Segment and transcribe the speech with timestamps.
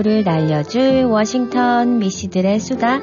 [0.00, 3.00] 오후를 날려줄 워싱턴 미씨들의 수다.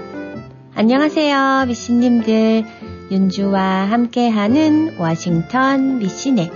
[0.74, 2.64] 안녕하세요, 미씨님들.
[3.12, 6.50] 윤주와 함께하는 워싱턴 미씨네.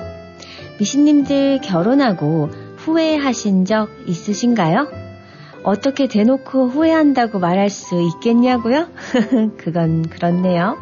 [0.80, 4.88] 미씨님들 결혼하고 후회하신 적 있으신가요?
[5.64, 8.88] 어떻게 대놓고 후회한다고 말할 수 있겠냐고요?
[9.58, 10.78] 그건 그렇네요.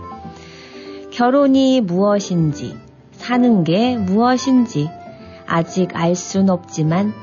[1.11, 2.77] 결혼이 무엇인지,
[3.11, 4.89] 사는 게 무엇인지,
[5.45, 7.13] 아직 알 순 없지만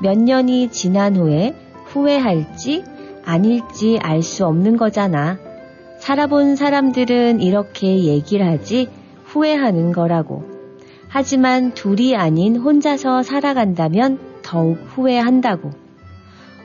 [0.00, 1.63] 몇 년이 지난 후에
[1.94, 2.82] 후회할지
[3.24, 5.38] 아닐지 알 수 없는 거잖아.
[6.00, 8.88] 살아본 사람들은 이렇게 얘기를 하지
[9.26, 10.44] 후회하는 거라고.
[11.08, 15.70] 하지만 둘이 아닌 혼자서 살아간다면 더욱 후회한다고.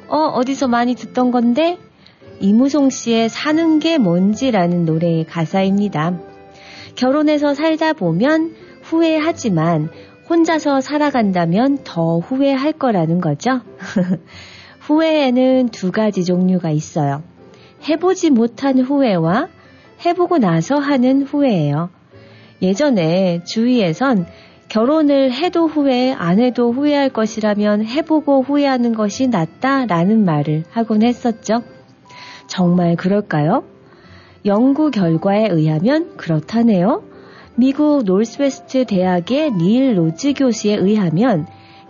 [0.07, 1.77] 어, 어디서 많이 듣던 건데?
[2.39, 6.19] 이무송 씨의 사는 게 뭔지라는 노래의 가사입니다.
[6.95, 9.89] 결혼해서 살다 보면 후회하지만
[10.27, 13.61] 혼자서 살아간다면 더 후회할 거라는 거죠.
[14.89, 17.21] 후회에는 두 가지 종류가 있어요.
[17.87, 19.47] 해보지 못한 후회와
[20.03, 21.89] 해보고 나서 하는 후회예요.
[22.63, 24.25] 예전에 주위에선
[24.67, 31.61] 결혼을 해도 후회, 안 해도 후회할 것이라면 해보고 후회하는 것이 낫다라는 말을 하곤 했었죠.
[32.47, 33.63] 정말 그럴까요?
[34.45, 37.03] 연구 결과에 의하면 그렇다네요.
[37.55, 41.45] 미국 노스웨스트 대학의 닐 로즈 교수에 의하면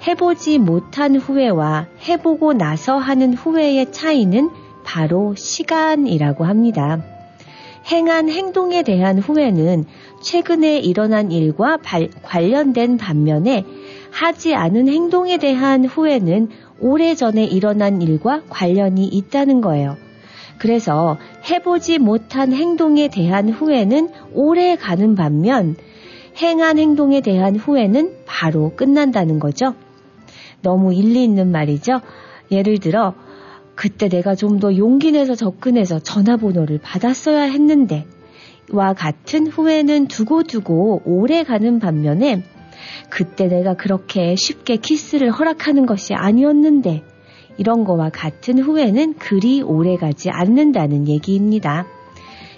[0.06, 4.50] 해보지 못한 후회와 해보고 나서 하는 후회의 차이는
[4.84, 7.04] 바로 시간이라고 합니다.
[7.92, 9.86] 행한 행동에 대한 후회는
[10.22, 13.66] 최근에 일어난 일과 발, 관련된 반면에
[14.12, 16.50] 하지 않은 행동에 대한 후회는
[16.80, 19.98] 오래전에 일어난 일과 관련이 있다는 거예요.
[20.60, 21.18] 그래서
[21.50, 25.76] 해보지 못한 행동에 대한 후회는 오래 가는 반면
[26.42, 29.74] 행한 행동에 대한 후회는 바로 끝난다는 거죠.
[30.62, 32.02] 너무 일리 있는 말이죠.
[32.52, 33.14] 예를 들어,
[33.76, 38.06] 그때 내가 좀 더 용기 내서 접근해서 전화번호를 받았어야 했는데,
[38.72, 42.44] 와 같은 후회는 두고두고 오래 가는 반면에,
[43.10, 47.04] 그때 내가 그렇게 쉽게 키스를 허락하는 것이 아니었는데,
[47.58, 51.86] 이런 거와 같은 후회는 그리 오래 가지 않는다는 얘기입니다.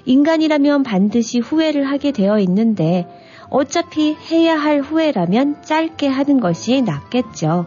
[0.06, 3.08] 인간이라면 반드시 후회를 하게 되어 있는데
[3.50, 7.66] 어차피 해야 할 후회라면 짧게 하는 것이 낫겠죠.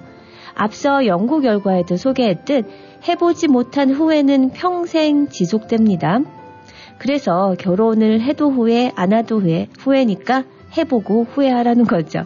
[0.55, 2.67] 앞서 연구 결과에도 소개했듯
[3.09, 6.21] 해보지 못한 후회는 평생 지속됩니다.
[6.99, 10.45] 그래서 결혼을 해도 후회, 안 해도 후회, 후회니까
[10.77, 12.23] 해보고 후회하라는 거죠.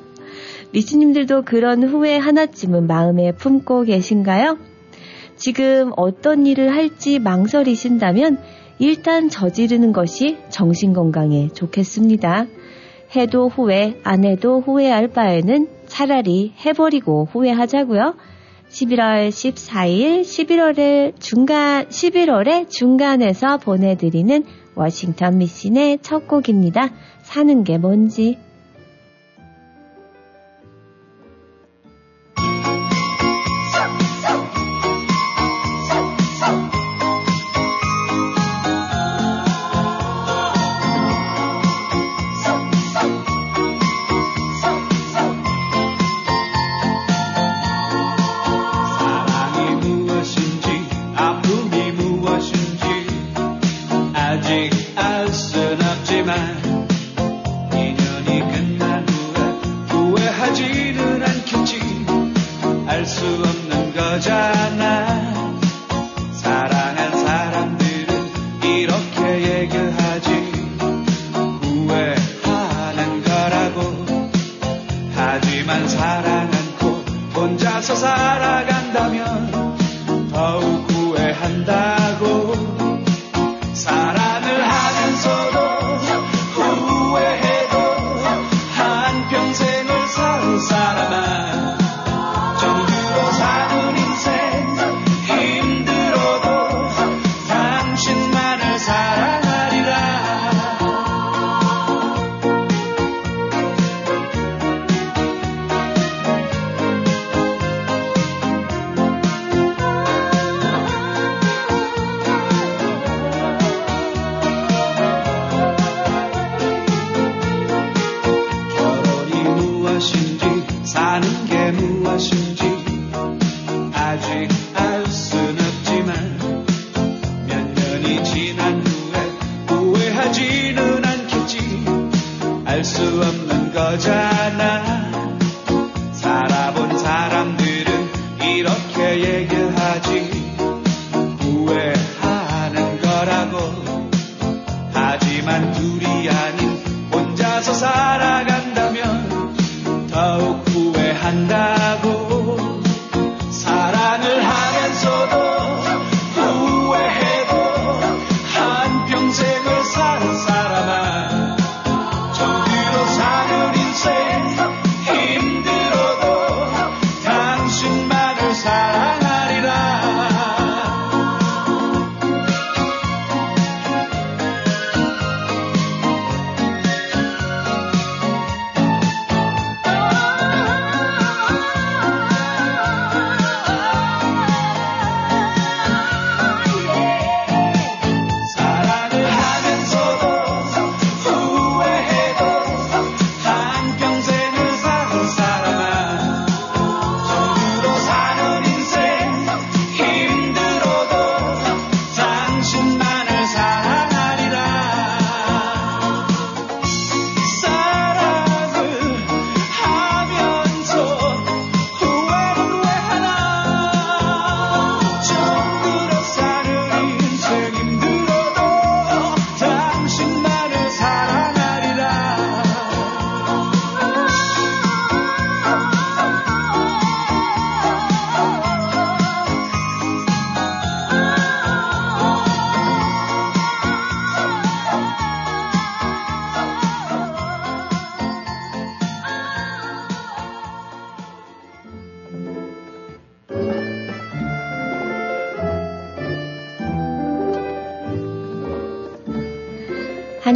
[0.72, 4.59] 리치님들도 그런 후회 하나쯤은 마음에 품고 계신가요?
[5.37, 8.38] 지금 어떤 일을 할지 망설이신다면
[8.78, 12.47] 일단 저지르는 것이 정신 건강에 좋겠습니다.
[13.17, 18.15] 해도 후회, 안 해도 후회할 바에는 차라리 해버리고 후회하자고요.
[18.69, 24.44] 11월 14일 11월의 중간 11월의 중간에서 보내드리는
[24.75, 26.91] 워싱턴 미신의 첫 곡입니다.
[27.22, 28.38] 사는 게 뭔지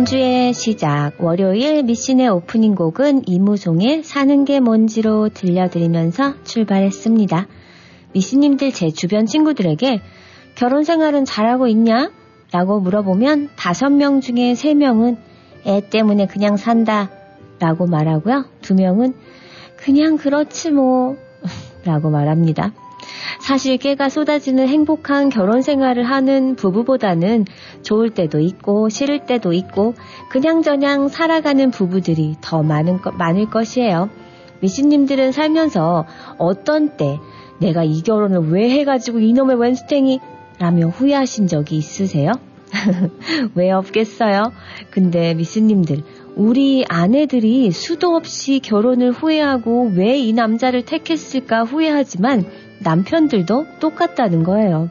[0.03, 7.47] 한 주의 시작, 월요일 미신의 오프닝 곡은 이무송의 사는 게 뭔지로 들려드리면서 출발했습니다.
[8.13, 10.01] 미신님들 제 주변 친구들에게
[10.57, 12.11] 결혼 생활은 잘하고 있냐?
[12.51, 15.19] 라고 물어보면 다섯 명 중에 세 명은
[15.69, 17.09] 애 때문에 그냥 산다.
[17.61, 18.47] 라고 말하고요.
[18.61, 19.15] 두 명은
[19.77, 21.17] 그냥 그렇지 뭐.
[21.87, 22.73] 라고 말합니다.
[23.41, 27.47] 사실 깨가 쏟아지는 행복한 결혼 생활을 하는 부부보다는
[27.83, 29.95] 좋을 때도 있고 싫을 때도 있고
[30.31, 34.11] 그냥저냥 살아가는 부부들이 더 많은 거, 많을 것이에요.
[34.61, 36.07] 미신님들은 살면서
[36.39, 37.19] 어떤 때
[37.59, 40.21] 내가 이 결혼을 왜 해가지고 이놈의 웬스탱이
[40.59, 42.33] 라며 후회하신 적이 있으세요?
[43.55, 44.53] 왜 없겠어요?
[44.91, 46.05] 근데 미스님들,
[46.37, 52.45] 우리 아내들이 수도 없이 결혼을 후회하고 왜 이 남자를 택했을까 후회하지만
[52.83, 54.91] 남편들도 똑같다는 거예요.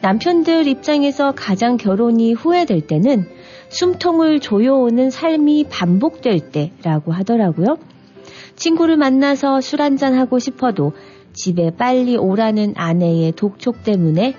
[0.00, 3.26] 남편들 입장에서 가장 결혼이 후회될 때는
[3.68, 7.78] 숨통을 조여오는 삶이 반복될 때라고 하더라고요.
[8.54, 10.92] 친구를 만나서 술 한잔하고 싶어도
[11.32, 14.34] 집에 빨리 오라는 아내의 독촉 때문에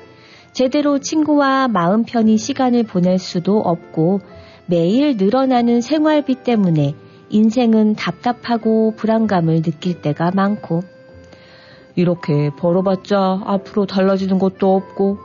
[0.53, 4.21] 제대로 친구와 마음 편히 시간을 보낼 수도 없고
[4.65, 6.95] 매일 늘어나는 생활비 때문에
[7.29, 10.81] 인생은 답답하고 불안감을 느낄 때가 많고
[11.97, 15.17] 이렇게 벌어봤자 앞으로 달라지는 것도 없고.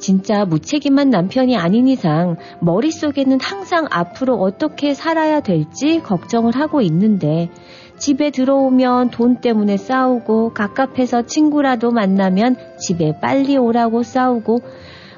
[0.00, 7.50] 진짜 무책임한 남편이 아닌 이상 머릿속에는 항상 앞으로 어떻게 살아야 될지 걱정을 하고 있는데
[7.96, 14.60] 집에 들어오면 돈 때문에 싸우고 갑갑해서 친구라도 만나면 집에 빨리 오라고 싸우고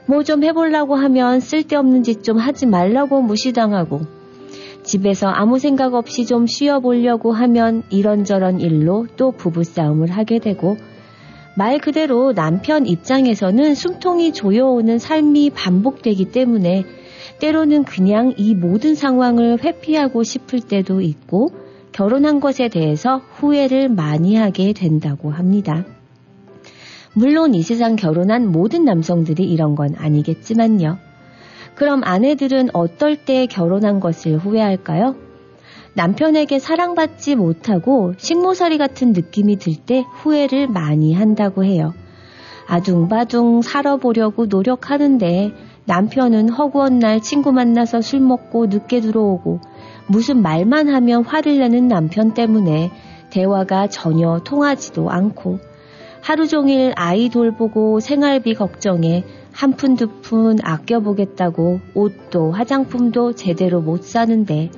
[0.07, 4.00] 뭐 좀 해보려고 하면 쓸데없는 짓 좀 하지 말라고 무시당하고
[4.83, 10.77] 집에서 아무 생각 없이 좀 쉬어보려고 하면 이런저런 일로 또 부부싸움을 하게 되고
[11.57, 16.85] 말 그대로 남편 입장에서는 숨통이 조여오는 삶이 반복되기 때문에
[17.41, 21.51] 때로는 그냥 이 모든 상황을 회피하고 싶을 때도 있고
[21.93, 25.85] 결혼한 것에 대해서 후회를 많이 하게 된다고 합니다.
[27.15, 31.10] 물론 이 세상 결혼한 모든 남성들이 이런 건 아니겠지만요.
[31.81, 35.17] 그럼 아내들은 어떨 때 결혼한 것을 후회할까요?
[35.95, 41.95] 남편에게 사랑받지 못하고 식모살이 같은 느낌이 들 때 후회를 많이 한다고 해요.
[42.67, 45.55] 아둥바둥 살아보려고 노력하는데
[45.87, 49.61] 남편은 허구한 날 친구 만나서 술 먹고 늦게 들어오고
[50.07, 52.91] 무슨 말만 하면 화를 내는 남편 때문에
[53.31, 55.61] 대화가 전혀 통하지도 않고
[56.21, 59.25] 하루 종일 아이 돌보고 생활비 걱정에
[59.61, 64.71] 한 푼 두 푼 아껴보겠다고 옷도 화장품도 제대로 못 사는데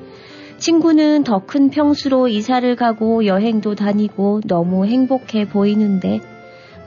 [0.58, 6.18] 친구는 더 큰 평수로 이사를 가고 여행도 다니고 너무 행복해 보이는데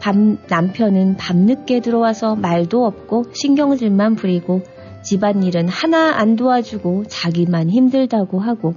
[0.01, 4.63] 밤, 남편은 밤늦게 들어와서 말도 없고 신경질만 부리고
[5.01, 8.73] 집안일은 하나 안 도와주고 자기만 힘들다고 하고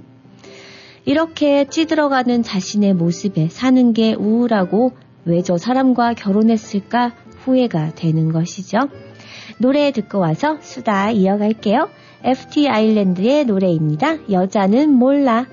[1.03, 4.93] 이렇게 찌들어가는 자신의 모습에 사는 게 우울하고
[5.25, 7.11] 왜 저 사람과 결혼했을까
[7.43, 8.77] 후회가 되는 것이죠.
[9.57, 11.89] 노래 듣고 와서 수다 이어갈게요.
[12.23, 14.29] FT 아일랜드의 노래입니다.
[14.29, 15.45] 여자는 몰라.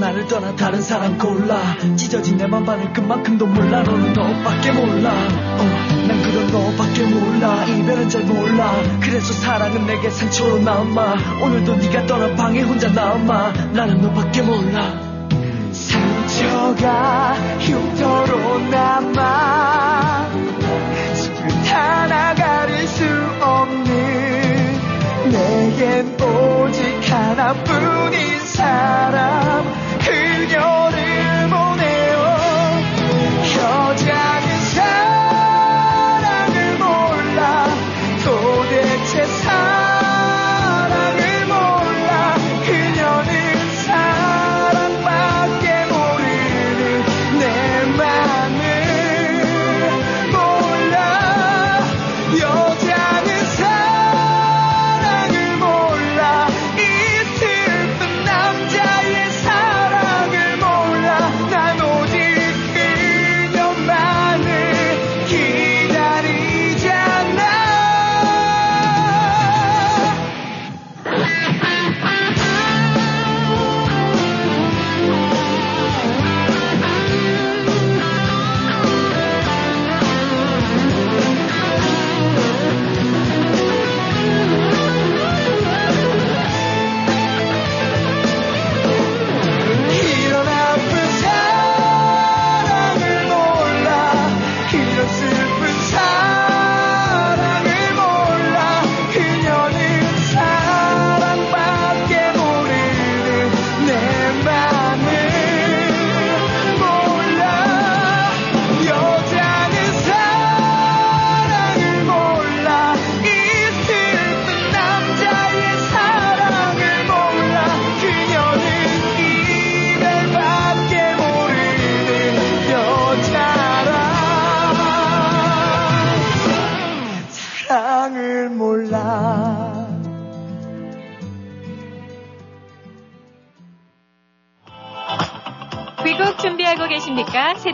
[0.00, 1.76] 나를 떠나 다른 사람 골라.
[1.94, 3.82] 찢어진 내 맘반을 끝만큼도 몰라.
[3.82, 5.10] 너는 너밖에 몰라.
[5.10, 5.64] 어,
[6.08, 7.64] 난 그런 너밖에 몰라.
[7.66, 8.72] 이별은 잘 몰라.
[9.00, 11.42] 그래서 사랑은 내게 상처로 남아.
[11.42, 13.52] 오늘도 네가 떠난 방에 혼자 남아.
[13.74, 14.90] 나는 너밖에 몰라.
[15.70, 20.30] 상처가 흉터로 남아.
[21.14, 23.04] 손끝 하나 가릴 수
[23.42, 24.80] 없는
[25.30, 29.69] 내겐 오직 하나뿐인 사람
[30.40, 31.48] 그녀를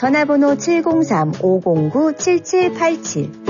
[0.00, 3.49] 전화번호 703-509-7787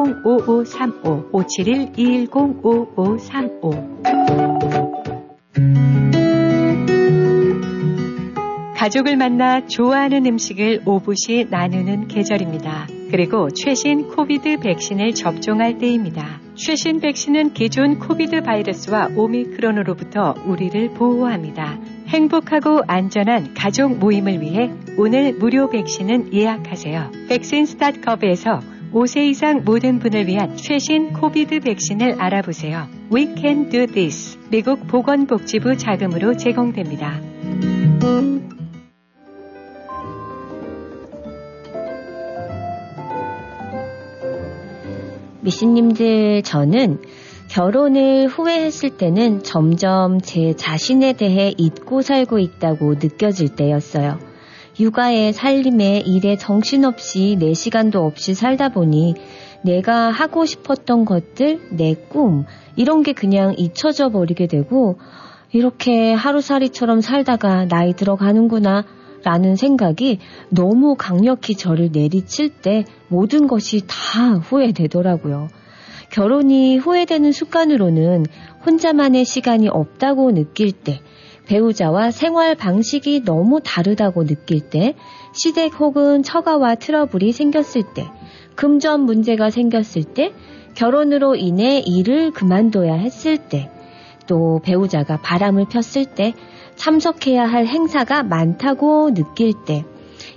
[0.01, 4.01] 210-5535 571-210-5535
[8.75, 12.87] 가족을 만나 좋아하는 음식을 오붓이 나누는 계절입니다.
[13.11, 16.41] 그리고 최신 코비드 백신을 접종할 때입니다.
[16.55, 21.77] 최신 백신은 기존 코비드 바이러스와 오미크론으로부터 우리를 보호합니다.
[22.07, 27.11] 행복하고 안전한 가족 모임을 위해 오늘 무료 백신은 예약하세요.
[27.29, 32.89] vaccines.gov에서 5세 이상 모든 분을 위한 최신 코비드 백신을 알아보세요.
[33.13, 34.37] We can do this.
[34.49, 37.21] 미국 보건복지부 자금으로 제공됩니다.
[45.39, 46.99] 미신님들, 저는
[47.49, 54.30] 결혼을 후회했을 때는 점점 제 자신에 대해 잊고 살고 있다고 느껴질 때였어요.
[54.81, 59.13] 육아에 살림에 일에 정신없이 내 시간도 없이 살다 보니
[59.63, 64.97] 내가 하고 싶었던 것들, 내 꿈, 이런 게 그냥 잊혀져 버리게 되고
[65.51, 68.83] 이렇게 하루살이처럼 살다가 나이 들어가는구나
[69.23, 70.17] 라는 생각이
[70.49, 75.49] 너무 강력히 저를 내리칠 때 모든 것이 다 후회되더라고요.
[76.09, 78.25] 결혼이 후회되는 습관으로는
[78.65, 81.01] 혼자만의 시간이 없다고 느낄 때,
[81.51, 84.95] 배우자와 생활 방식이 너무 다르다고 느낄 때,
[85.33, 88.07] 시댁 혹은 처가와 트러블이 생겼을 때,
[88.55, 90.31] 금전 문제가 생겼을 때,
[90.75, 93.69] 결혼으로 인해 일을 그만둬야 했을 때,
[94.27, 96.33] 또 배우자가 바람을 폈을 때,
[96.75, 99.83] 참석해야 할 행사가 많다고 느낄 때,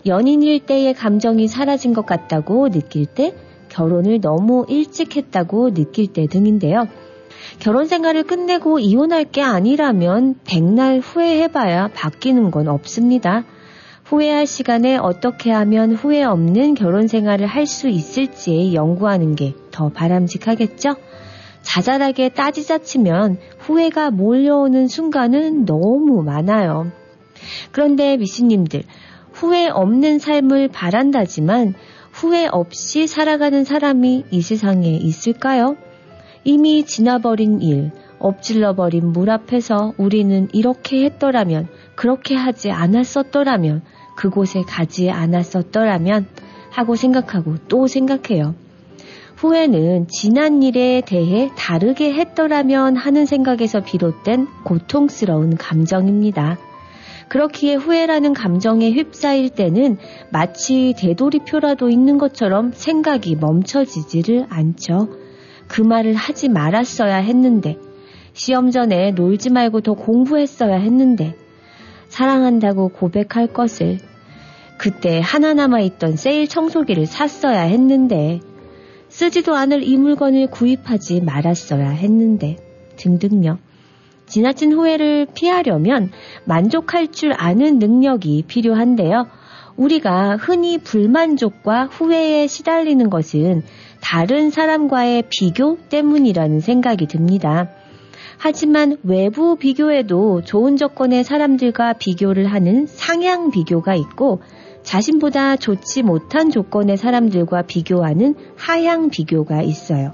[0.06, 3.36] 연인일 때의 감정이 사라진 것 같다고 느낄 때,
[3.68, 6.88] 결혼을 너무 일찍 했다고 느낄 때 등인데요.
[7.58, 13.44] 결혼 생활을 끝내고 이혼할 게 아니라면 백날 후회해봐야 바뀌는 건 없습니다.
[14.04, 20.94] 후회할 시간에 어떻게 하면 후회 없는 결혼 생활을 할 수 있을지 연구하는 게 더 바람직하겠죠?
[21.62, 26.92] 자잘하게 따지자 치면 후회가 몰려오는 순간은 너무 많아요.
[27.72, 28.84] 그런데 미신님들,
[29.32, 31.74] 후회 없는 삶을 바란다지만
[32.12, 35.76] 후회 없이 살아가는 사람이 이 세상에 있을까요?
[36.44, 43.82] 이미 지나버린 일, 엎질러버린 물 앞에서 우리는 이렇게 했더라면, 그렇게 하지 않았었더라면,
[44.16, 46.26] 그곳에 가지 않았었더라면
[46.70, 48.54] 하고 생각하고 또 생각해요.
[49.36, 56.58] 후회는 지난 일에 대해 다르게 했더라면 하는 생각에서 비롯된 고통스러운 감정입니다.
[57.28, 59.98] 그렇기에 후회라는 감정에 휩싸일 때는
[60.30, 65.23] 마치 되돌이표라도 있는 것처럼 생각이 멈춰지지를 않죠.
[65.68, 67.76] 그 말을 하지 말았어야 했는데,
[68.32, 71.36] 시험 전에 놀지 말고 더 공부했어야 했는데,
[72.08, 73.98] 사랑한다고 고백할 것을,
[74.78, 78.40] 그때 하나 남아있던 세일 청소기를 샀어야 했는데,
[79.08, 82.56] 쓰지도 않을 이 물건을 구입하지 말았어야 했는데,
[82.96, 83.58] 등등요.
[84.26, 86.10] 지나친 후회를 피하려면
[86.44, 89.26] 만족할 줄 아는 능력이 필요한데요.
[89.76, 93.62] 우리가 흔히 불만족과 후회에 시달리는 것은
[94.04, 97.70] 다른 사람과의 비교 때문이라는 생각이 듭니다.
[98.36, 104.42] 하지만 외부 비교에도 좋은 조건의 사람들과 비교를 하는 상향 비교가 있고
[104.82, 110.12] 자신보다 좋지 못한 조건의 사람들과 비교하는 하향 비교가 있어요.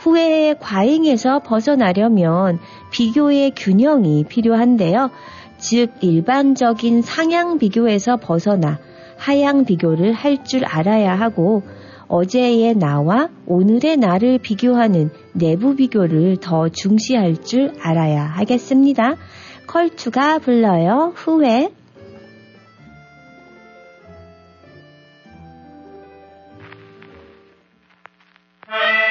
[0.00, 2.58] 후회의 과잉에서 벗어나려면
[2.90, 5.10] 비교의 균형이 필요한데요.
[5.58, 8.80] 즉, 일반적인 상향 비교에서 벗어나
[9.16, 11.62] 하향 비교를 할 줄 알아야 하고,
[12.12, 19.16] 어제의 나와 오늘의 나를 비교하는 내부 비교를 더 중시할 줄 알아야 하겠습니다.
[19.66, 21.14] 컬투가 불러요.
[21.16, 21.70] 후회.
[28.68, 29.01] 네.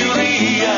[0.00, 0.77] 이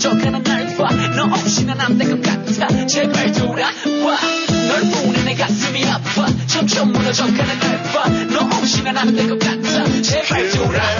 [0.00, 2.86] 점점 무너져가는 날봐 너 없이는 안될 것 같아.
[2.86, 3.70] 제발 돌아와.
[4.66, 6.26] 널 보내 내 가슴이 아파.
[6.46, 10.00] 점점 무너져가는 날봐 너 없이는 안될 것 같아.
[10.00, 10.99] 제발 돌아와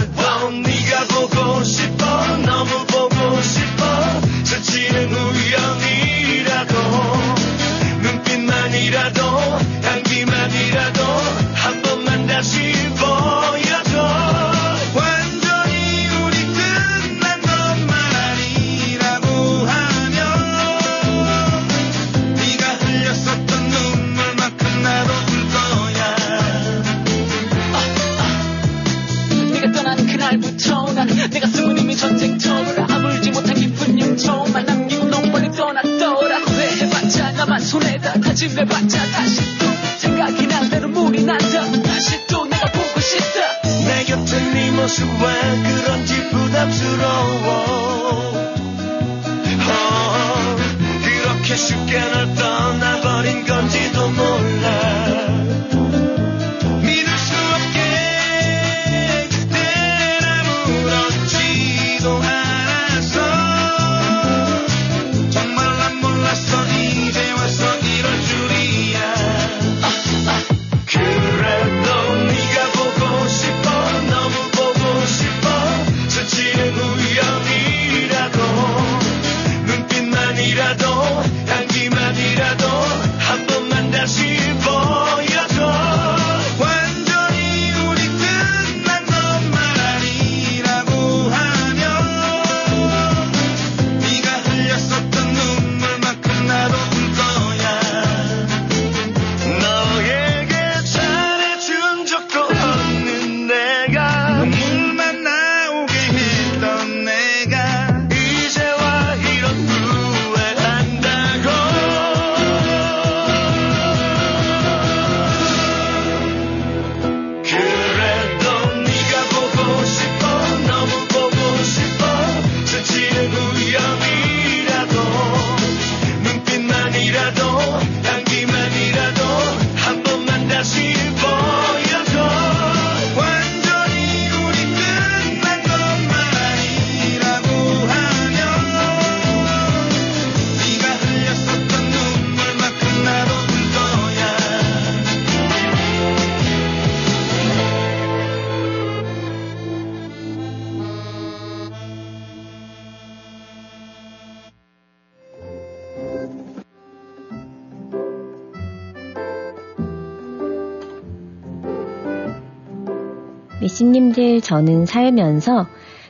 [163.60, 165.66] 미신님들 저는 살면서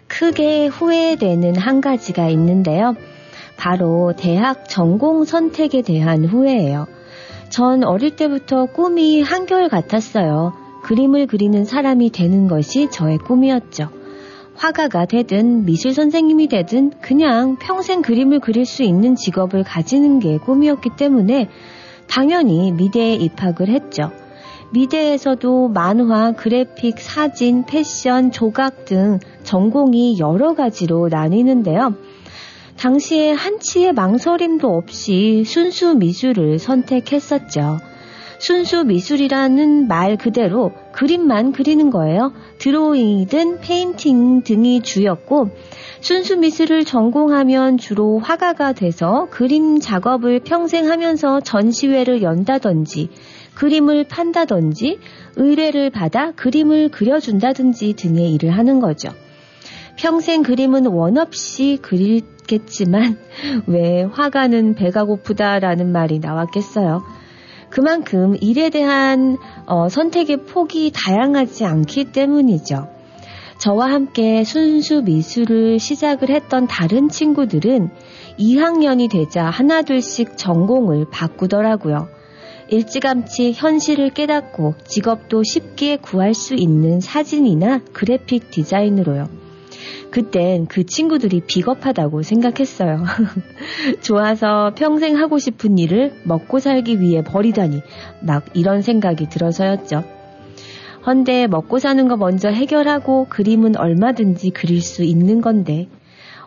[0.07, 2.95] 크게 후회되는 한 가지가 있는데요.
[3.57, 6.87] 바로 대학 전공 선택에 대한 후회예요.
[7.51, 10.53] 전 어릴 때부터 꿈이 한결 같았어요.
[10.83, 13.91] 그림을 그리는 사람이 되는 것이 저의 꿈이었죠.
[14.55, 20.91] 화가가 되든 미술 선생님이 되든 그냥 평생 그림을 그릴 수 있는 직업을 가지는 게 꿈이었기
[20.97, 21.49] 때문에
[22.09, 24.11] 당연히 미대에 입학을 했죠.
[24.73, 31.95] 미대에서도 만화, 그래픽, 사진, 패션, 조각 등 전공이 여러 가지로 나뉘는데요.
[32.77, 37.79] 당시에 한치의 망설임도 없이 순수 미술을 선택했었죠.
[38.39, 42.33] 순수 미술이라는 말 그대로 그림만 그리는 거예요.
[42.57, 45.51] 드로잉이든 페인팅 등이 주였고,
[46.01, 53.11] 순수 미술을 전공하면 주로 화가가 돼서 그림 작업을 평생 하면서 전시회를 연다든지,
[53.61, 55.01] 그림을 판다든지,
[55.37, 59.11] 의뢰를 받아 그림을 그려준다든지 등의 일을 하는 거죠.
[59.97, 63.19] 평생 그림은 원 없이 그리겠지만,
[63.69, 67.03] 왜 화가는 배가 고프다라는 말이 나왔겠어요.
[67.69, 72.89] 그만큼 일에 대한 어, 선택의 폭이 다양하지 않기 때문이죠.
[73.59, 77.91] 저와 함께 순수 미술을 시작을 했던 다른 친구들은
[78.39, 82.20] 2학년이 되자 하나둘씩 전공을 바꾸더라고요.
[82.71, 89.29] 일찌감치 현실을 깨닫고 직업도 쉽게 구할 수 있는 사진이나 그래픽 디자인으로요.
[90.13, 93.05] 그땐 그 친구들이 비겁하다고 생각했어요.
[94.03, 97.83] 좋아서 평생 하고 싶은 일을 먹고 살기 위해 버리다니
[98.23, 100.05] 막 이런 생각이 들어서였죠.
[101.07, 105.89] 헌데 먹고 사는 거 먼저 해결하고 그림은 얼마든지 그릴 수 있는 건데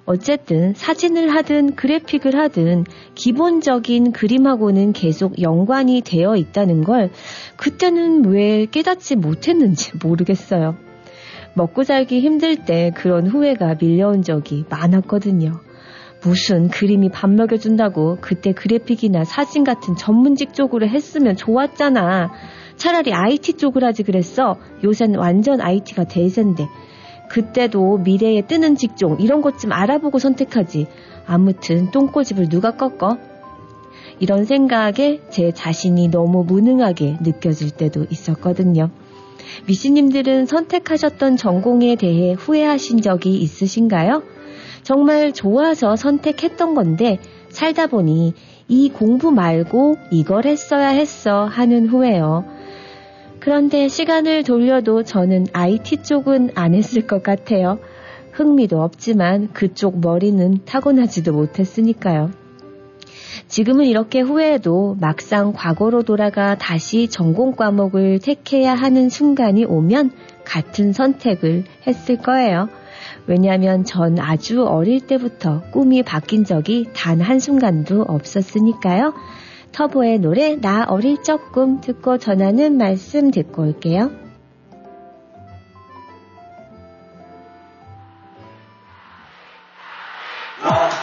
[0.05, 2.85] 어쨌든 사진을 하든 그래픽을 하든
[3.15, 7.09] 기본적인 그림하고는 계속 연관이 되어 있다는 걸
[7.55, 10.75] 그때는 왜 깨닫지 못했는지 모르겠어요.
[11.55, 15.59] 먹고 살기 힘들 때 그런 후회가 밀려온 적이 많았거든요.
[16.23, 22.31] 무슨 그림이 밥 먹여준다고 그때 그래픽이나 사진 같은 전문직 쪽으로 했으면 좋았잖아.
[22.77, 24.55] 차라리 IT 쪽을 하지 그랬어.
[24.83, 26.65] 요새는 완전 IT가 대세인데.
[27.33, 30.85] 그때도 미래에 뜨는 직종 이런 것 좀 알아보고 선택하지.
[31.25, 33.17] 아무튼 똥꼬집을 누가 꺾어?
[34.19, 38.91] 이런 생각에 제 자신이 너무 무능하게 느껴질 때도 있었거든요.
[39.67, 44.21] 미씨님들은 선택하셨던 전공에 대해 후회하신 적이 있으신가요?
[44.83, 47.17] 정말 좋아서 선택했던 건데
[47.49, 48.33] 살다 보니
[48.67, 52.45] 이 공부 말고 이걸 했어야 했어 하는 후회요.
[53.43, 57.77] 그런데 시간을 돌려도 저는 IT 쪽은 안 했을 것 같아요.
[58.31, 62.31] 흥미도 없지만 그쪽 머리는 타고나지도 못했으니까요.
[63.49, 70.11] 지금은 이렇게 후회해도 막상 과거로 돌아가 다시 전공 과목을 택해야 하는 순간이 오면
[70.45, 72.69] 같은 선택을 했을 거예요.
[73.27, 79.13] 왜냐하면 전 아주 어릴 때부터 꿈이 바뀐 적이 단 한순간도 없었으니까요.
[79.73, 84.11] 터보의 노래 나 어릴 적 꿈 듣고 전하는 말씀 듣고 올게요.
[90.63, 91.02] 너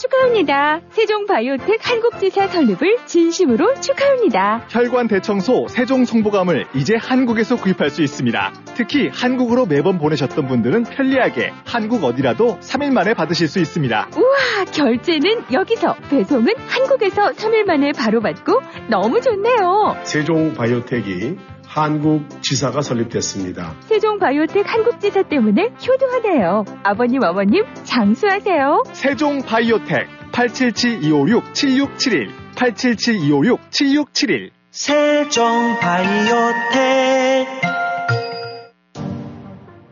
[0.00, 0.80] 축하합니다.
[0.90, 4.66] 세종바이오텍 한국지사 설립을 진심으로 축하합니다.
[4.70, 8.52] 혈관 대청소 세종 성보감을 이제 한국에서 구입할 수 있습니다.
[8.74, 14.08] 특히 한국으로 매번 보내셨던 분들은 편리하게 한국 어디라도 3일 만에 받으실 수 있습니다.
[14.16, 19.96] 우와, 결제는 여기서, 배송은 한국에서 3일 만에 바로 받고 너무 좋네요.
[20.04, 21.36] 세종바이오텍이
[21.70, 23.76] 한국 지사가 설립됐습니다.
[23.82, 26.64] 세종바이오텍 한국지사 때문에 효도하네요.
[26.82, 28.82] 아버님, 어머님, 장수하세요.
[28.92, 36.00] 세종바이오텍 877-256-7671 877-256-7671 세종바이오텍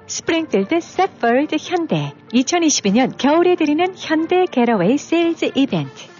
[0.08, 6.17] 스프링필드 Safford 현대 2022년 겨울에 드리는 현대 Getaway Sales Event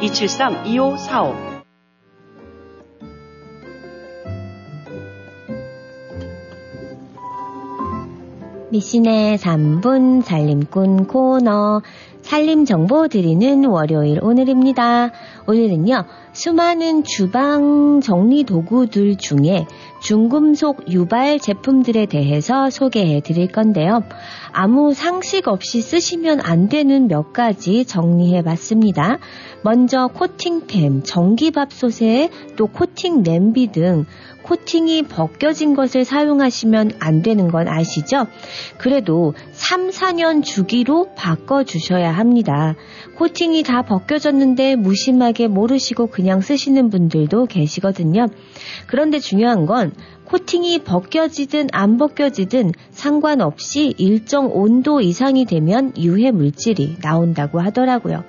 [0.00, 1.54] 273-2545
[8.70, 11.82] 미신의 3분 살림꾼 코너
[12.22, 15.12] 살림 정보 드리는 월요일 오늘입니다.
[15.46, 16.04] 오늘은요,
[16.34, 19.66] 수많은 주방 정리 도구들 중에
[20.00, 24.02] 중금속 유발 제품들에 대해서 소개해 드릴 건데요.
[24.52, 29.18] 아무 상식 없이 쓰시면 안 되는 몇 가지 정리해 봤습니다.
[29.62, 34.04] 먼저 코팅팬, 전기밥솥에 또 코팅 냄비 등
[34.42, 38.26] 코팅이 벗겨진 것을 사용하시면 안 되는 건 아시죠?
[38.76, 42.74] 그래도 3, 4년 주기로 바꿔주셔야 합니다.
[43.16, 48.26] 코팅이 다 벗겨졌는데 무심하게 모르시고 그냥 쓰시는 분들도 계시거든요.
[48.86, 49.92] 그런데 중요한 건
[50.24, 58.24] 코팅이 벗겨지든 안 벗겨지든 상관없이 일정 온도 이상이 되면 유해 물질이 나온다고 하더라고요.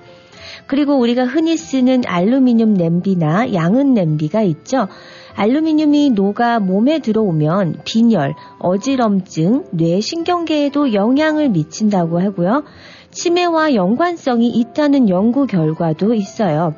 [0.68, 4.88] 그리고 우리가 흔히 쓰는 알루미늄 냄비나 양은 냄비가 있죠.
[5.36, 12.64] 알루미늄이 녹아 몸에 들어오면 빈혈, 어지럼증, 뇌 신경계에도 영향을 미친다고 하고요.
[13.12, 16.74] 치매와 연관성이 있다는 연구 결과도 있어요.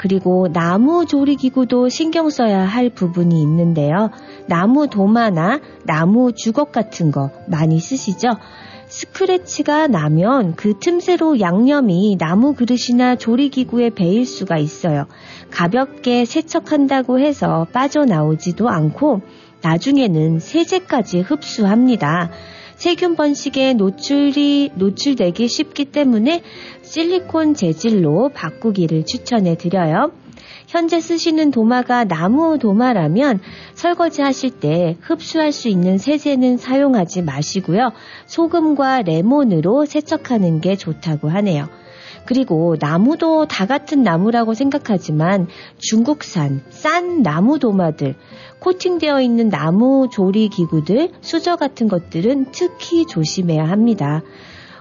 [0.00, 4.08] 그리고 나무 조리 기구도 신경 써야 할 부분이 있는데요.
[4.46, 8.30] 나무 도마나 나무 주걱 같은 거 많이 쓰시죠?
[8.86, 15.04] 스크래치가 나면 그 틈새로 양념이 나무 그릇이나 조리기구에 배일 수가 있어요.
[15.50, 19.20] 가볍게 세척한다고 해서 빠져나오지도 않고
[19.60, 22.30] 나중에는 세제까지 흡수합니다.
[22.80, 26.40] 세균 번식에 노출이, 노출되기 쉽기 때문에
[26.90, 30.10] 실리콘 재질로 바꾸기를 추천해 드려요.
[30.66, 33.38] 현재 쓰시는 도마가 나무 도마라면
[33.74, 37.92] 설거지 하실 때 흡수할 수 있는 세제는 사용하지 마시고요.
[38.26, 41.68] 소금과 레몬으로 세척하는 게 좋다고 하네요.
[42.26, 45.46] 그리고 나무도 다 같은 나무라고 생각하지만
[45.78, 48.16] 중국산 싼 나무 도마들,
[48.58, 54.22] 코팅되어 있는 나무 조리 기구들, 수저 같은 것들은 특히 조심해야 합니다.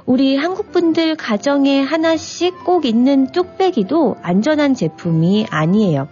[0.10, 6.08] 우리 한국 분들 가정에 하나씩 꼭 있는 뚝배기도 안전한 제품이 아니에요.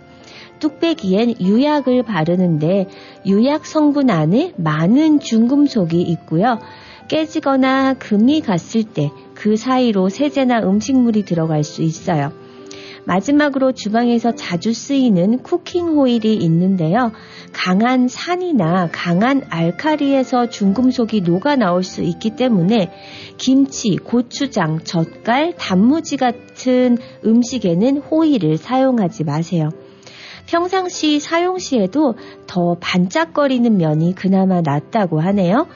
[0.60, 2.86] 뚝배기엔 유약을 바르는데
[3.26, 6.60] 유약 성분 안에 많은 중금속이 있고요.
[7.08, 12.32] 깨지거나 금이 갔을 때 그 사이로 세제나 음식물이 들어갈 수 있어요.
[13.08, 17.14] 마지막으로 주방에서 자주 쓰이는 쿠킹 호일이 있는데요.
[17.54, 22.92] 강한 산이나 강한 알카리에서 중금속이 녹아 나올 수 있기 때문에
[23.38, 29.70] 김치, 고추장, 젓갈, 단무지 같은 음식에는 호일을 사용하지 마세요.
[30.46, 35.68] 평상시 사용 시에도 더 반짝거리는 면이 그나마 낫다고 하네요.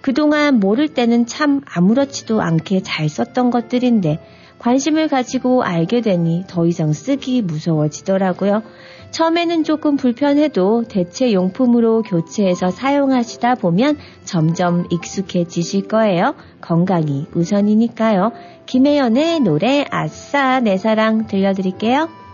[0.00, 4.20] 그동안 모를 때는 참 아무렇지도 않게 잘 썼던 것들인데
[4.58, 8.62] 관심을 가지고 알게 되니 더 이상 쓰기 무서워지더라고요.
[9.10, 16.34] 처음에는 조금 불편해도 대체 용품으로 교체해서 사용하시다 보면 점점 익숙해지실 거예요.
[16.60, 18.32] 건강이 우선이니까요.
[18.66, 22.27] 김혜연의 노래 아싸 내 사랑 들려드릴게요.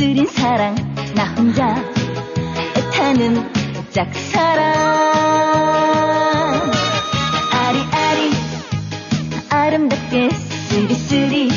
[0.00, 0.74] 쓰린 사랑
[1.14, 1.76] 나 혼자
[2.74, 3.52] 애타는
[3.90, 4.72] 짝사랑.
[7.52, 8.30] 아리아리
[9.50, 11.50] 아름답게 쓰리쓰리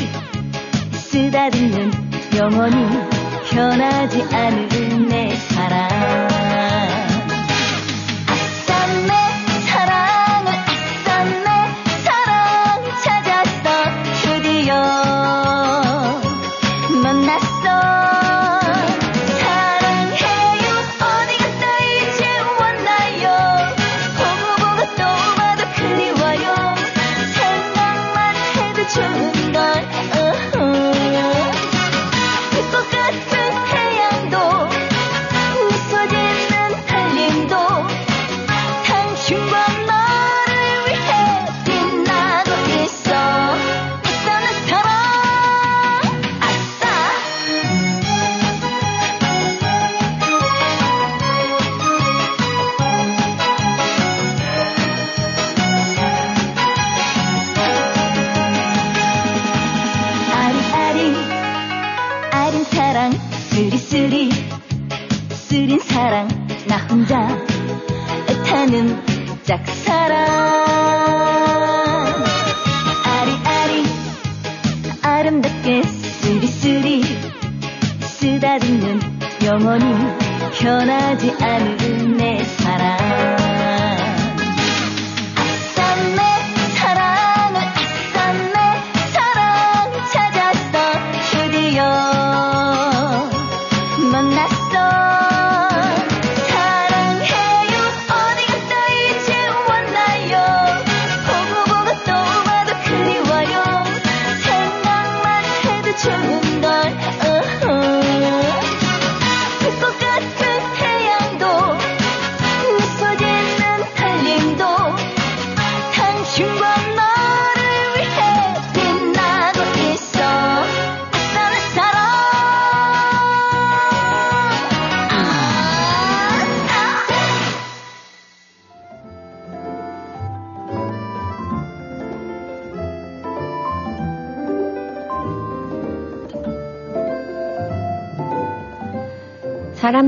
[0.92, 1.90] 쓰다듬는
[2.36, 2.86] 영원히
[3.50, 4.83] 변하지 않을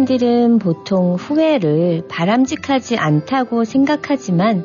[0.06, 4.64] 사람들은 보통 후회를 바람직하지 않다고 생각하지만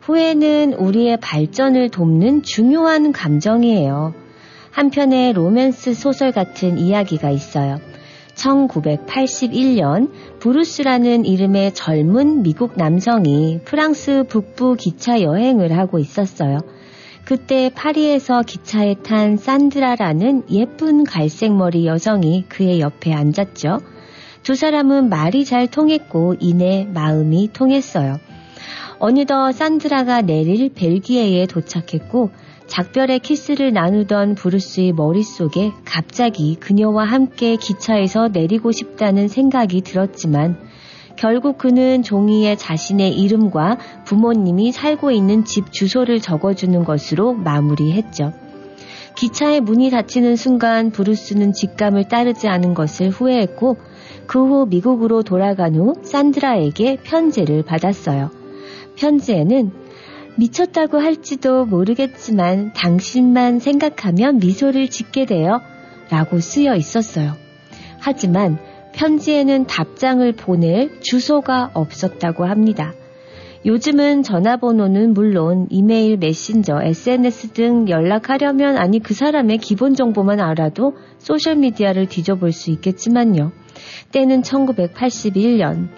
[0.00, 4.14] 후회는 우리의 발전을 돕는 중요한 감정이에요.
[4.70, 7.78] 한편의 로맨스 소설 같은 이야기가 있어요.
[8.36, 16.58] 1981년 브루스라는 이름의 젊은 미국 남성이 프랑스 북부 기차 여행을 하고 있었어요.
[17.24, 23.95] 그때 파리에서 기차에 탄 산드라라는 예쁜 갈색머리 여성이 그의 옆에 앉았죠.
[24.46, 28.20] 두 사람은 말이 잘 통했고 이내 마음이 통했어요.
[29.00, 32.30] 어느덧 산드라가 내릴 벨기에에 도착했고
[32.68, 40.60] 작별의 키스를 나누던 브루스의 머릿속에 갑자기 그녀와 함께 기차에서 내리고 싶다는 생각이 들었지만
[41.16, 48.45] 결국 그는 종이에 자신의 이름과 부모님이 살고 있는 집 주소를 적어주는 것으로 마무리했죠.
[49.16, 53.76] 기차의 문이 닫히는 순간 브루스는 직감을 따르지 않은 것을 후회했고
[54.26, 58.30] 그 후 미국으로 돌아간 후 산드라에게 편지를 받았어요.
[58.96, 59.72] 편지에는
[60.36, 65.60] 미쳤다고 할지도 모르겠지만 당신만 생각하면 미소를 짓게 돼요.
[66.10, 67.34] 라고 쓰여 있었어요.
[68.00, 68.58] 하지만
[68.92, 72.92] 편지에는 답장을 보낼 주소가 없었다고 합니다.
[73.66, 82.06] 요즘은 전화번호는 물론 이메일, 메신저, SNS 등 연락하려면 아니 그 사람의 기본 정보만 알아도 소셜미디어를
[82.06, 83.50] 뒤져볼 수 있겠지만요.
[84.12, 85.88] 때는 1981년.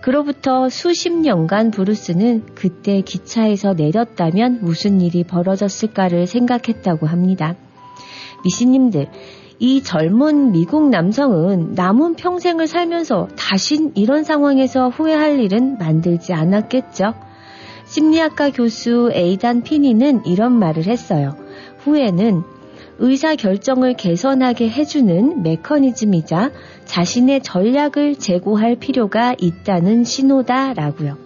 [0.00, 7.56] 그로부터 수십 년간 브루스는 그때 기차에서 내렸다면 무슨 일이 벌어졌을까를 생각했다고 합니다.
[8.44, 9.08] 미신님들,
[9.60, 17.14] 이 젊은 미국 남성은 남은 평생을 살면서 다신 이런 상황에서 후회할 일은 만들지 않았겠죠.
[17.86, 21.34] 심리학과 교수 에이단 피니는 이런 말을 했어요.
[21.78, 22.42] 후회는
[23.00, 26.50] 의사 결정을 개선하게 해주는 메커니즘이자
[26.84, 31.16] 자신의 전략을 제고할 필요가 있다는 신호다라고요.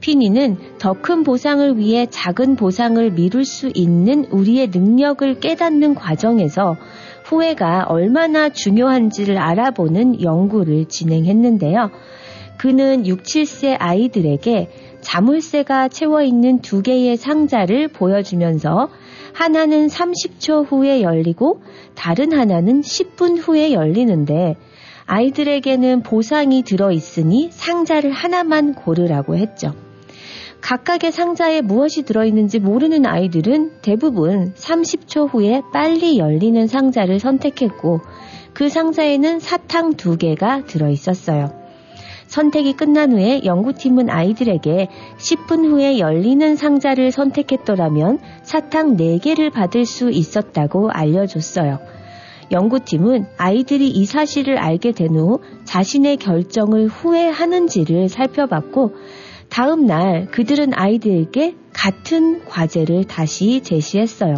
[0.00, 6.76] 피니는 더 큰 보상을 위해 작은 보상을 미룰 수 있는 우리의 능력을 깨닫는 과정에서
[7.28, 11.90] 후회가 얼마나 중요한지를 알아보는 연구를 진행했는데요.
[12.56, 14.70] 그는 6, 7세 아이들에게
[15.02, 18.88] 자물쇠가 채워 있는 두 개의 상자를 보여주면서
[19.34, 21.60] 하나는 30초 후에 열리고
[21.94, 24.56] 다른 하나는 10분 후에 열리는데
[25.06, 29.72] 아이들에게는 보상이 들어 있으니 상자를 하나만 고르라고 했죠.
[30.60, 38.00] 각각의 상자에 무엇이 들어있는지 모르는 아이들은 대부분 30초 후에 빨리 열리는 상자를 선택했고
[38.52, 41.56] 그 상자에는 사탕 두 개가 들어있었어요.
[42.26, 50.90] 선택이 끝난 후에 연구팀은 아이들에게 10분 후에 열리는 상자를 선택했더라면 사탕 4개를 받을 수 있었다고
[50.90, 51.78] 알려줬어요.
[52.50, 58.94] 연구팀은 아이들이 이 사실을 알게 된 후 자신의 결정을 후회하는지를 살펴봤고
[59.50, 64.34] 다음 날 그들은 아이들에게 같은 과제를 다시 제시했어요.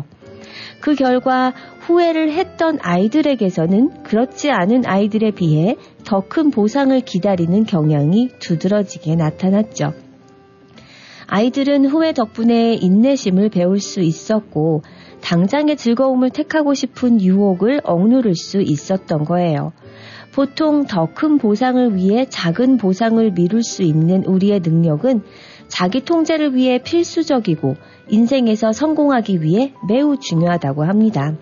[0.80, 9.16] 그 결과 후회를 했던 아이들에게서는 그렇지 않은 아이들에 비해 더 큰 보상을 기다리는 경향이 두드러지게
[9.16, 9.92] 나타났죠.
[11.26, 14.82] 아이들은 후회 덕분에 인내심을 배울 수 있었고
[15.20, 19.72] 당장의 즐거움을 택하고 싶은 유혹을 억누를 수 있었던 거예요.
[20.32, 25.22] 보통 더 큰 보상을 위해 작은 보상을 미룰 수 있는 우리의 능력은
[25.68, 27.76] 자기 통제를 위해 필수적이고
[28.08, 31.34] 인생에서 성공하기 위해 매우 중요하다고 합니다.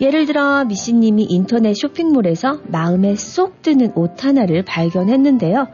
[0.00, 5.66] 예를 들어 미씨님이 인터넷 쇼핑몰에서 마음에 쏙 드는 옷 하나를 발견했는데요.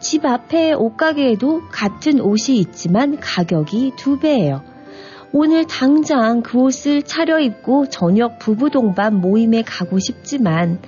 [0.00, 4.62] 집 앞에 옷가게에도 같은 옷이 있지만 가격이 두 배예요.
[5.32, 10.80] 오늘 당장 그 옷을 차려입고 저녁 부부 동반 모임에 가고 싶지만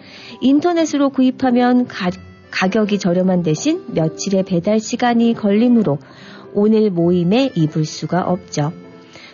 [0.42, 2.10] 인터넷으로 구입하면 가,
[2.50, 5.98] 가격이 저렴한 대신 며칠의 배달 시간이 걸리므로
[6.52, 8.72] 오늘 모임에 입을 수가 없죠.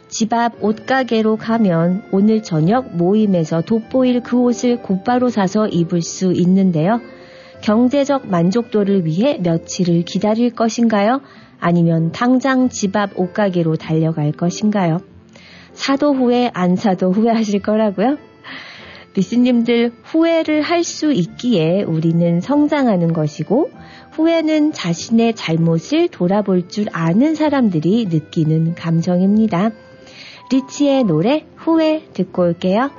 [0.08, 7.00] 집 앞 옷가게로 가면 오늘 저녁 모임에서 돋보일 그 옷을 곧바로 사서 입을 수 있는데요.
[7.62, 11.20] 경제적 만족도를 위해 며칠을 기다릴 것인가요?
[11.58, 14.98] 아니면 당장 집 앞 옷가게로 달려갈 것인가요?
[15.72, 18.27] 사도 후회, 안 사도 후회하실 거라고요?
[19.18, 23.68] 미스님들 후회를 할 수 있기에 우리는 성장하는 것이고
[24.12, 29.70] 후회는 자신의 잘못을 돌아볼 줄 아는 사람들이 느끼는 감정입니다.
[30.52, 32.90] 리치의 노래 후회 듣고 올게요.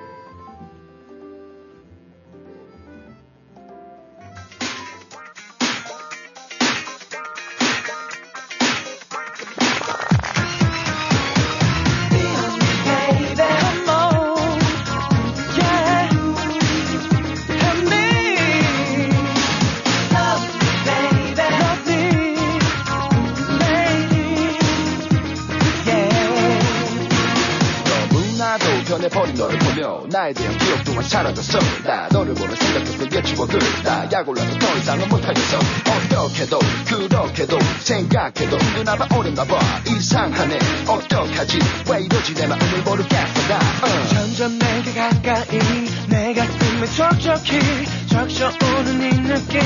[39.99, 40.57] 이상하네.
[40.87, 41.59] 어떡하지?
[41.91, 42.33] 왜 이러지?
[42.33, 43.57] 내 마음을 모르겠어 나.
[43.57, 44.07] 어.
[44.07, 45.59] 점점 내게 가까이
[46.07, 47.59] 내 가슴에 촉촉히
[48.07, 49.59] 적셔오는 이 느낌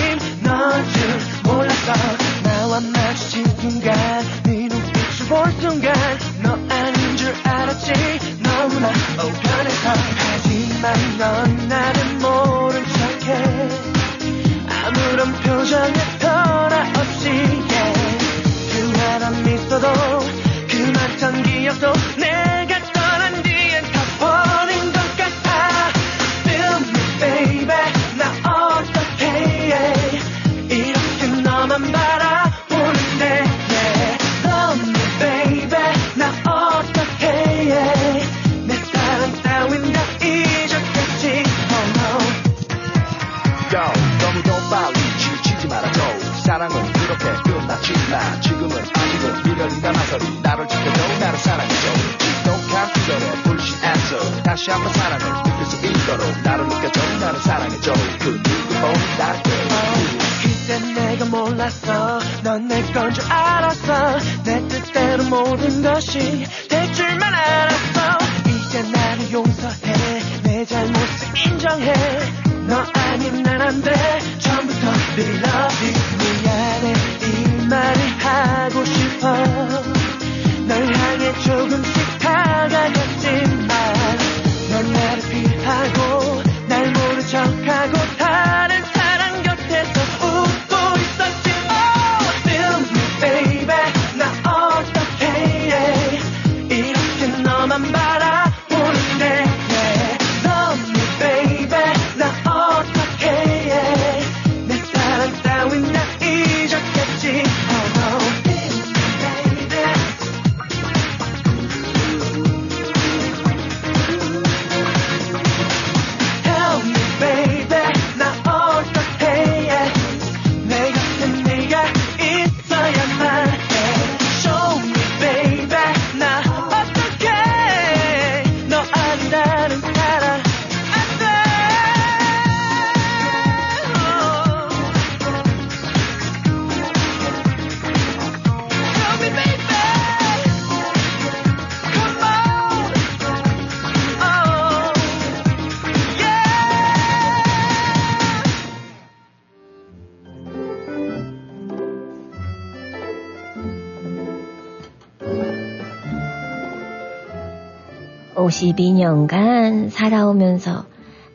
[158.44, 160.86] 52년간 살아오면서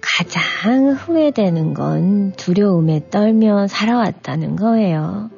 [0.01, 5.31] 가장 후회되는 건 두려움에 떨며 살아왔다는 거예요.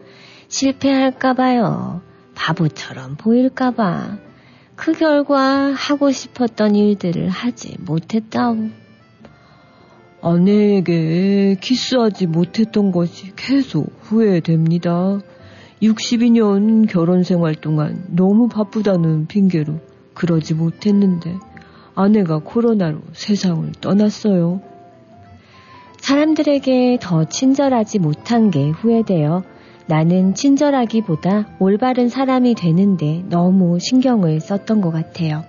[0.48, 2.02] 실패할까봐요.
[2.34, 4.18] 바보처럼 보일까봐.
[4.74, 8.54] 그 결과 하고 싶었던 일들을 하지 못했다.
[10.22, 15.20] 아내에게 키스하지 못했던 것이 계속 후회됩니다.
[15.82, 19.80] 62년 결혼 생활 동안 너무 바쁘다는 핑계로
[20.14, 21.38] 그러지 못했는데
[22.00, 24.62] 아내가 코로나로 세상을 떠났어요.
[25.98, 29.42] 사람들에게 더 친절하지 못한 게 후회돼요.
[29.86, 35.44] 나는 친절하기보다 올바른 사람이 되는데 너무 신경을 썼던 것 같아요.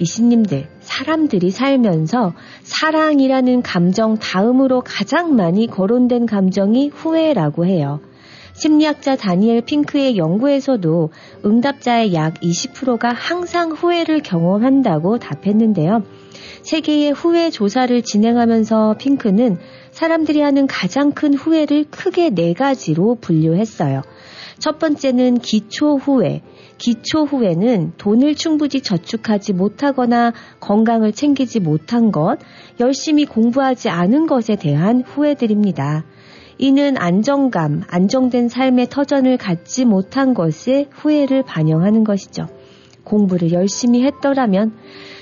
[0.00, 8.00] 미신님들, 사람들이 살면서 사랑이라는 감정 다음으로 가장 많이 거론된 감정이 후회라고 해요.
[8.56, 11.10] 심리학자 다니엘 핑크의 연구에서도
[11.44, 16.02] 응답자의 약 20%가 항상 후회를 경험한다고 답했는데요.
[16.62, 19.58] 세계의 후회 조사를 진행하면서 핑크는
[19.90, 24.02] 사람들이 하는 가장 큰 후회를 크게 네 가지로 분류했어요.
[24.58, 26.40] 첫 번째는 기초 후회.
[26.78, 32.38] 기초 후회는 돈을 충분히 저축하지 못하거나 건강을 챙기지 못한 것,
[32.80, 36.04] 열심히 공부하지 않은 것에 대한 후회들입니다.
[36.58, 42.46] 이는 안정감, 안정된 삶의 터전을 갖지 못한 것에 후회를 반영하는 것이죠.
[43.04, 44.72] 공부를 열심히 했더라면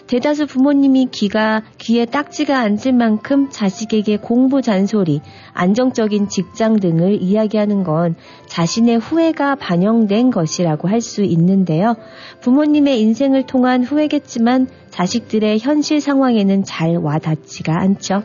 [0.06, 5.22] 대다수 부모님이 귀가 귀에 딱지가 앉을 만큼 자식에게 공부 잔소리,
[5.54, 8.14] 안정적인 직장 등을 이야기하는 건
[8.46, 11.94] 자신의 후회가 반영된 것이라고 할 수 있는데요.
[12.40, 18.22] 부모님의 인생을 통한 후회겠지만 자식들의 현실 상황에는 잘 와닿지가 않죠.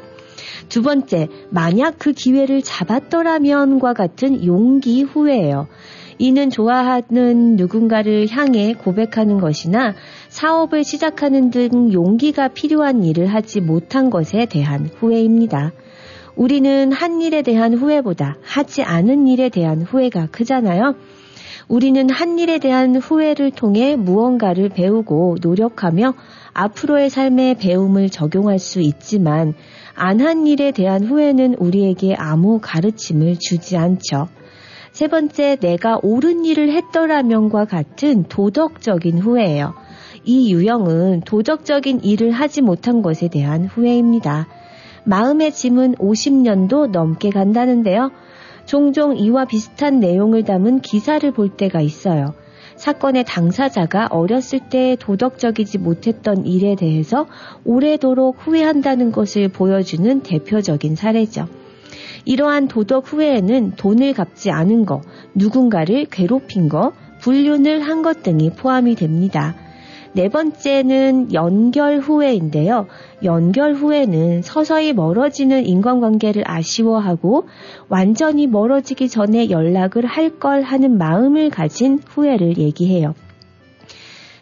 [0.67, 5.67] 두 번째, 만약 그 기회를 잡았더라면과 같은 용기 후회예요.
[6.21, 9.95] 이는 좋아하는 누군가를 향해 고백하는 것이나
[10.27, 15.71] 사업을 시작하는 등 용기가 필요한 일을 하지 못한 것에 대한 후회입니다.
[16.35, 20.95] 우리는 한 일에 대한 후회보다 하지 않은 일에 대한 후회가 크잖아요.
[21.69, 26.15] 우리는 한 일에 대한 후회를 통해 무언가를 배우고 노력하며
[26.53, 29.53] 앞으로의 삶에 배움을 적용할 수 있지만
[30.01, 34.29] 안 한 일에 대한 후회는 우리에게 아무 가르침을 주지 않죠.
[34.91, 39.73] 세 번째, 내가 옳은 일을 했더라면과 같은 도덕적인 후회예요.
[40.23, 44.47] 이 유형은 도덕적인 일을 하지 못한 것에 대한 후회입니다.
[45.03, 48.11] 마음의 짐은 50년도 넘게 간다는데요.
[48.65, 52.33] 종종 이와 비슷한 내용을 담은 기사를 볼 때가 있어요.
[52.79, 57.27] 사건의 당사자가 어렸을 때 도덕적이지 못했던 일에 대해서
[57.65, 61.47] 오래도록 후회한다는 것을 보여주는 대표적인 사례죠.
[62.23, 65.01] 이러한 도덕 후회에는 돈을 갚지 않은 것,
[65.35, 69.55] 누군가를 괴롭힌 것, 불륜을 한 것 등이 포함이 됩니다.
[70.19, 72.87] 네 번째는 연결 후회인데요.
[73.23, 77.47] 연결 후회는 서서히 멀어지는 인간관계를 아쉬워하고
[77.87, 83.13] 완전히 멀어지기 전에 연락을 할 걸 하는 마음을 가진 후회를 얘기해요.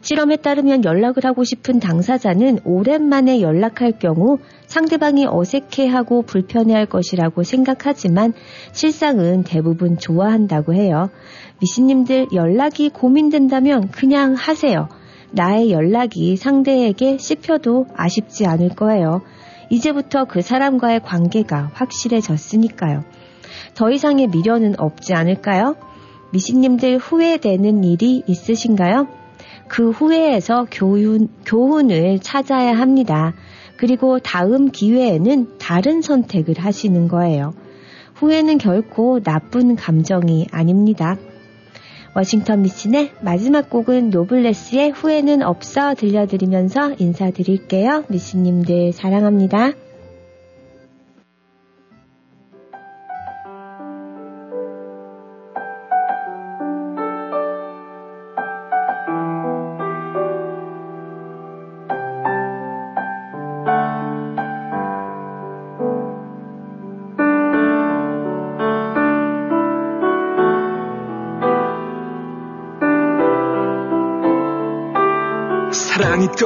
[0.01, 8.33] 실험에 따르면 연락을 하고 싶은 당사자는 오랜만에 연락할 경우 상대방이 어색해하고 불편해할 것이라고 생각하지만
[8.71, 11.11] 실상은 대부분 좋아한다고 해요.
[11.61, 14.89] 미신님들 연락이 고민된다면 그냥 하세요.
[15.31, 19.21] 나의 연락이 상대에게 씹혀도 아쉽지 않을 거예요.
[19.69, 23.03] 이제부터 그 사람과의 관계가 확실해졌으니까요.
[23.75, 25.75] 더 이상의 미련은 없지 않을까요?
[26.31, 29.07] 미신님들 후회되는 일이 있으신가요?
[29.67, 33.33] 그 후회에서 교훈, 교훈을 찾아야 합니다.
[33.77, 37.53] 그리고 다음 기회에는 다른 선택을 하시는 거예요.
[38.15, 41.17] 후회는 결코 나쁜 감정이 아닙니다.
[42.17, 48.05] 워싱턴 미신의 마지막 곡은 노블레스의 후회는 없어 들려드리면서 인사드릴게요.
[48.07, 49.73] 미신님들 사랑합니다.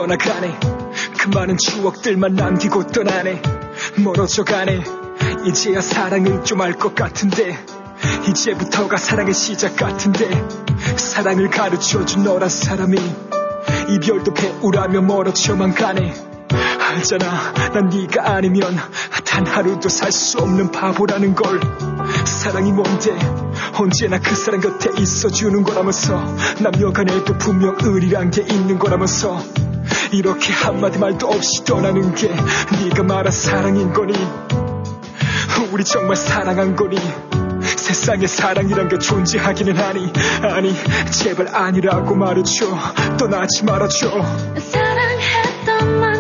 [0.02, 0.60] 떠나가네.
[1.20, 3.40] 그 많은 추억들만 남기고 떠나네.
[3.98, 4.84] 멀어져 가네.
[5.46, 7.56] 이제야 사랑을 좀 알 것 같은데.
[8.28, 10.28] 이제부터가 사랑의 시작 같은데.
[10.96, 12.98] 사랑을 가르쳐준 너란 사람이
[13.90, 16.14] 이별도 배우라며 멀어져만 가네.
[16.80, 18.76] 알잖아 난 네가 아니면
[19.24, 21.60] 단 하루도 살 수 없는 바보라는 걸.
[22.26, 23.16] 사랑이 뭔데?
[23.80, 26.18] 언제나 그 사람 곁에 있어주는 거라면서.
[26.60, 29.42] 남녀간에도 분명 의리란 게 있는 거라면서
[30.12, 34.14] 이렇게 한마디 말도 없이 떠나는 게 네가 말한 사랑인 거니?
[35.72, 36.98] 우리 정말 사랑한 거니?
[37.62, 40.12] 세상에 사랑이란 게 존재하기는 하니?
[40.44, 40.74] 아니
[41.12, 42.78] 제발 아니라고 말해줘.
[43.18, 44.10] 떠나지 말아줘.
[44.60, 46.11] 사랑했던 만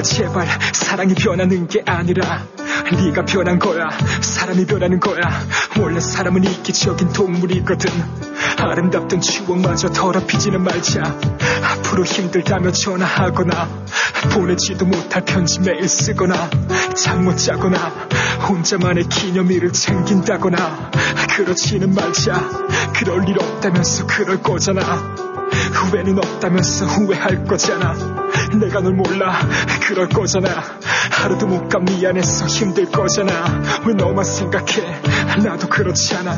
[0.00, 0.48] 마 제발.
[0.72, 2.46] 사랑이 변하는 게 아니라
[2.90, 3.90] 네가 변한 거야.
[4.22, 5.20] 사람이 변하는 거야.
[5.78, 7.90] 원래 사람은 이기적인 동물이거든.
[8.58, 11.02] 아름답던 추억마저 더럽히지는 말자.
[11.62, 13.68] 앞으로 힘들다며 전화하거나
[14.32, 16.48] 보내지도 못할 편지 매일 쓰거나
[16.96, 17.76] 잠못 자거나
[18.48, 20.90] 혼자만의 기념일을 챙긴다거나
[21.36, 22.32] 그렇지는 말자.
[22.94, 24.80] 그럴 일 없다면서 그럴 거잖아.
[25.74, 28.19] 후회는 없다면서 후회할 거잖아
[28.58, 29.38] 내가 널 몰라.
[29.86, 30.48] 그럴 거잖아.
[31.10, 31.78] 하루도 못 가.
[31.78, 33.32] 미안해서 힘들 거잖아.
[33.86, 35.00] 왜 너만 생각해?
[35.42, 36.34] 나도 그렇잖아.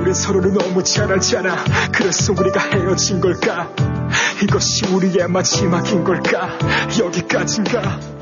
[0.00, 1.56] 우린 서로를 너무 잘 알잖아.
[1.92, 3.70] 그래서 우리가 헤어진 걸까?
[4.42, 6.58] 이것이 우리의 마지막인 걸까?
[6.98, 8.17] 여기까지인가